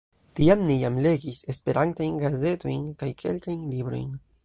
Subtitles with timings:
[0.37, 4.15] Tiam ni jam legis Esperantajn gazetojn kaj kelkajn librojn.